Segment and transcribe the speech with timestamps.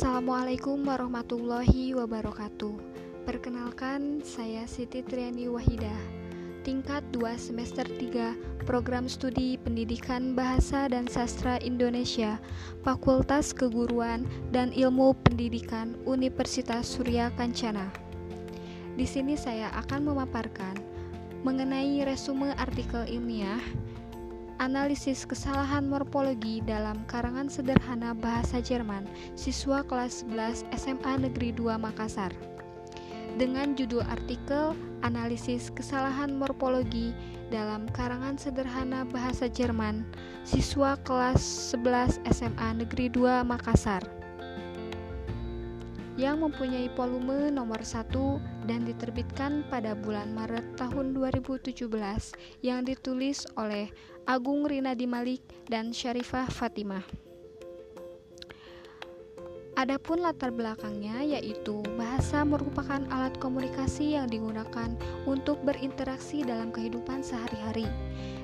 [0.00, 2.72] Assalamualaikum warahmatullahi wabarakatuh.
[3.28, 6.00] Perkenalkan, saya Siti Triani Wahidah
[6.64, 12.40] Tingkat 2 semester 3 Program Studi Pendidikan Bahasa dan Sastra Indonesia
[12.80, 17.92] Fakultas Keguruan dan Ilmu Pendidikan Universitas Surya Kancana.
[18.96, 20.80] Di sini saya akan memaparkan
[21.44, 23.60] mengenai resume artikel ilmiah
[24.60, 32.28] Analisis kesalahan morfologi dalam karangan sederhana bahasa Jerman siswa kelas 11 SMA Negeri 2 Makassar.
[33.40, 37.16] Dengan judul artikel Analisis kesalahan morfologi
[37.48, 40.04] dalam karangan sederhana bahasa Jerman
[40.44, 44.04] siswa kelas 11 SMA Negeri 2 Makassar
[46.20, 48.12] yang mempunyai volume nomor 1
[48.68, 51.86] dan diterbitkan pada bulan Maret tahun 2017
[52.64, 53.88] yang ditulis oleh
[54.28, 57.30] Agung Rinadi Malik dan Syarifah Fatimah.
[59.80, 64.92] Adapun latar belakangnya yaitu bahasa merupakan alat komunikasi yang digunakan
[65.24, 67.88] untuk berinteraksi dalam kehidupan sehari-hari.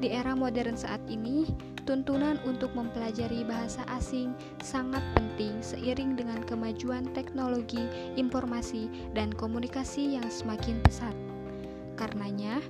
[0.00, 1.44] Di era modern saat ini,
[1.88, 7.88] tuntunan untuk mempelajari bahasa asing sangat penting seiring dengan kemajuan teknologi,
[8.20, 11.16] informasi, dan komunikasi yang semakin pesat.
[11.96, 12.60] Karenanya,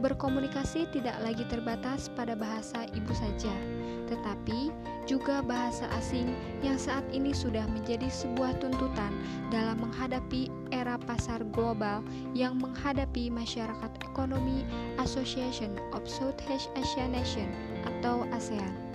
[0.00, 3.52] berkomunikasi tidak lagi terbatas pada bahasa ibu saja,
[4.06, 4.70] tetapi
[5.08, 9.14] juga bahasa asing yang saat ini sudah menjadi sebuah tuntutan
[9.48, 12.02] dalam menghadapi era pasar global
[12.36, 14.66] yang menghadapi masyarakat ekonomi
[15.00, 17.48] Association of Southeast Asian Nation
[17.86, 18.86] atau ASEAN.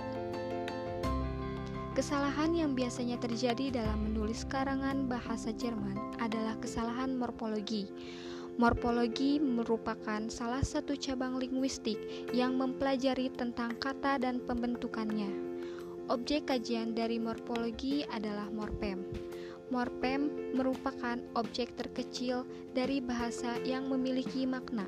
[1.91, 7.91] Kesalahan yang biasanya terjadi dalam menulis karangan bahasa Jerman adalah kesalahan morfologi.
[8.61, 11.97] Morfologi merupakan salah satu cabang linguistik
[12.29, 15.33] yang mempelajari tentang kata dan pembentukannya.
[16.13, 19.01] Objek kajian dari morfologi adalah morfem.
[19.73, 22.45] Morfem merupakan objek terkecil
[22.77, 24.85] dari bahasa yang memiliki makna.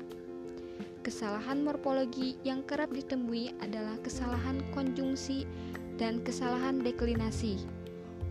[1.02, 5.50] Kesalahan morfologi yang kerap ditemui adalah kesalahan konjungsi
[5.98, 7.58] dan kesalahan deklinasi.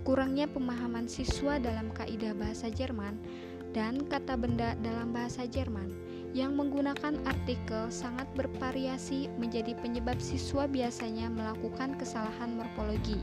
[0.08, 3.20] Kurangnya pemahaman siswa dalam kaidah bahasa Jerman
[3.74, 5.90] dan kata benda dalam bahasa Jerman
[6.34, 13.18] yang menggunakan artikel sangat bervariasi menjadi penyebab siswa biasanya melakukan kesalahan morfologi.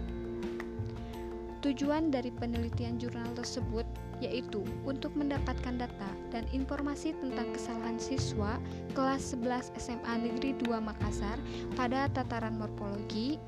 [1.60, 3.84] Tujuan dari penelitian jurnal tersebut
[4.20, 8.60] yaitu untuk mendapatkan data dan informasi tentang kesalahan siswa
[8.92, 11.36] kelas 11 SMA Negeri 2 Makassar
[11.76, 13.40] pada tataran morfologi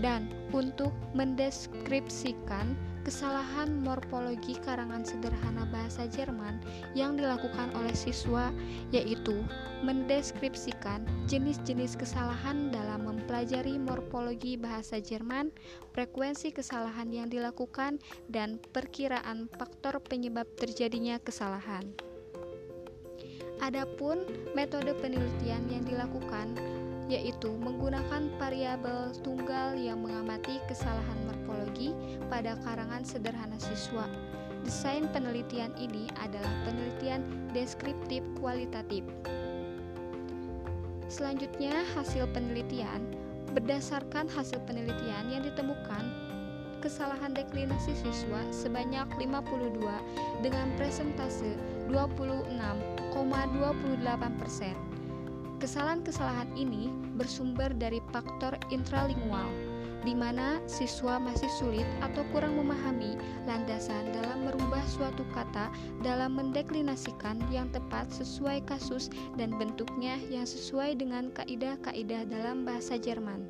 [0.00, 6.58] dan untuk mendeskripsikan kesalahan morfologi karangan sederhana bahasa Jerman
[6.98, 8.50] yang dilakukan oleh siswa
[8.90, 9.46] yaitu
[9.86, 15.54] mendeskripsikan jenis-jenis kesalahan dalam mempelajari morfologi bahasa Jerman,
[15.94, 21.94] frekuensi kesalahan yang dilakukan, dan perkiraan faktor penyebab terjadinya kesalahan.
[23.62, 24.26] Adapun
[24.58, 26.58] metode penelitian yang dilakukan
[27.06, 31.94] yaitu menggunakan variabel tunggal yang mengamati kesalahan morfologi
[32.26, 34.06] pada karangan sederhana siswa.
[34.66, 37.22] Desain penelitian ini adalah penelitian
[37.54, 39.06] deskriptif kualitatif.
[41.06, 43.14] Selanjutnya, hasil penelitian
[43.54, 46.02] berdasarkan hasil penelitian yang ditemukan
[46.82, 51.54] kesalahan deklinasi siswa sebanyak 52 dengan presentase
[51.88, 54.95] 26,28 persen.
[55.56, 59.48] Kesalahan-kesalahan ini bersumber dari faktor intralingual,
[60.04, 63.16] di mana siswa masih sulit atau kurang memahami
[63.48, 65.72] landasan dalam merubah suatu kata
[66.04, 69.08] dalam mendeklinasikan yang tepat sesuai kasus
[69.40, 73.48] dan bentuknya yang sesuai dengan kaidah-kaidah dalam bahasa Jerman.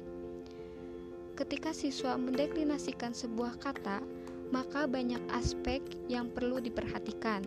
[1.34, 3.98] Ketika siswa mendeklinasikan sebuah kata,
[4.54, 7.42] maka banyak aspek yang perlu diperhatikan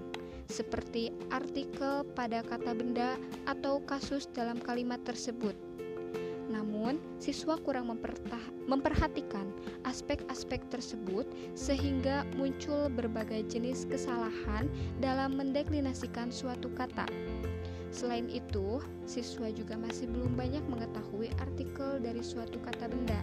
[0.50, 3.16] seperti artikel pada kata benda
[3.46, 5.54] atau kasus dalam kalimat tersebut.
[6.50, 7.94] Namun, siswa kurang
[8.66, 9.46] memperhatikan
[9.86, 14.66] aspek-aspek tersebut sehingga muncul berbagai jenis kesalahan
[14.98, 17.06] dalam mendeklinasikan suatu kata.
[17.94, 23.18] Selain itu, siswa juga masih belum banyak mengetahui artikel dari suatu kata benda,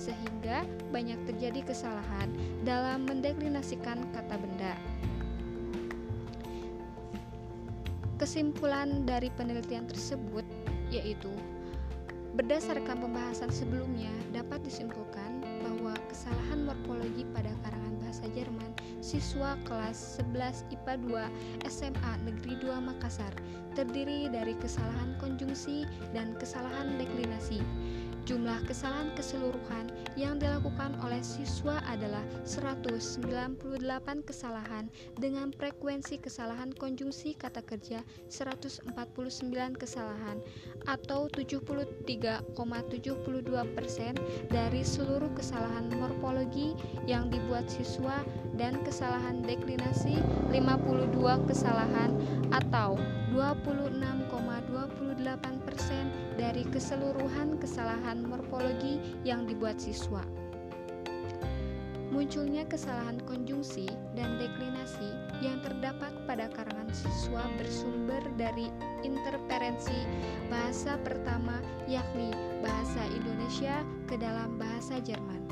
[0.00, 2.32] sehingga banyak terjadi kesalahan
[2.64, 4.76] dalam mendeklinasikan kata benda.
[8.20, 10.44] Kesimpulan dari penelitian tersebut
[10.92, 11.32] yaitu
[12.36, 20.68] berdasarkan pembahasan sebelumnya dapat disimpulkan bahwa kesalahan morfologi pada karangan bahasa Jerman siswa kelas 11
[20.68, 20.94] IPA
[21.64, 23.32] 2 SMA Negeri 2 Makassar
[23.72, 27.64] terdiri dari kesalahan konjungsi dan kesalahan deklinasi.
[28.30, 33.58] Jumlah kesalahan keseluruhan yang dilakukan oleh siswa adalah 198
[34.22, 34.86] kesalahan
[35.18, 38.94] dengan frekuensi kesalahan konjungsi kata kerja 149
[39.74, 40.38] kesalahan
[40.86, 42.54] atau 73,72%
[44.46, 46.78] dari seluruh kesalahan morfologi
[47.10, 48.22] yang dibuat siswa
[48.54, 50.22] dan kesalahan deklinasi
[50.54, 51.18] 52
[51.50, 52.14] kesalahan
[52.54, 52.94] atau
[53.34, 60.24] 26,28% dari keseluruhan kesalahan morfologi yang dibuat siswa.
[62.10, 63.86] Munculnya kesalahan konjungsi
[64.18, 65.14] dan deklinasi
[65.46, 68.66] yang terdapat pada karangan siswa bersumber dari
[69.06, 69.94] interferensi
[70.50, 72.34] bahasa pertama yakni
[72.66, 75.46] bahasa Indonesia ke dalam bahasa Jerman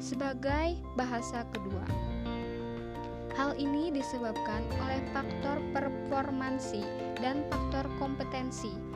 [0.00, 1.84] sebagai bahasa kedua.
[3.36, 6.82] Hal ini disebabkan oleh faktor performansi
[7.22, 8.87] dan faktor kompetensi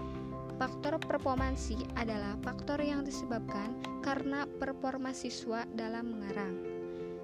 [0.62, 6.55] Faktor performansi adalah faktor yang disebabkan karena performa siswa dalam mengarang.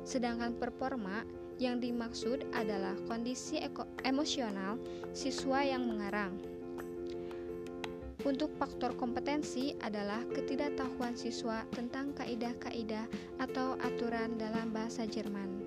[0.02, 1.23] Sedangkan performa
[1.62, 3.62] yang dimaksud adalah kondisi
[4.02, 4.82] emosional
[5.14, 6.35] siswa yang mengarang.
[8.26, 13.06] Untuk faktor kompetensi adalah ketidaktahuan siswa tentang kaidah-kaidah
[13.38, 15.62] atau aturan dalam bahasa Jerman.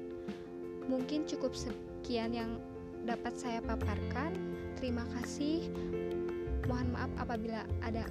[0.92, 2.60] Mungkin cukup sekian yang
[3.08, 4.36] dapat saya paparkan.
[4.76, 5.72] Terima kasih.
[6.66, 8.06] Mohon maaf apabila ada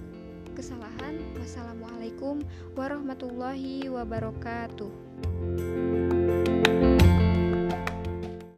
[0.55, 1.19] kesalahan.
[1.39, 2.43] Wassalamualaikum
[2.79, 5.90] warahmatullahi wabarakatuh.